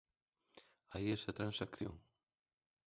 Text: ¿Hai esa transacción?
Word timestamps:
¿Hai 0.93 1.05
esa 1.17 1.35
transacción? 1.39 1.93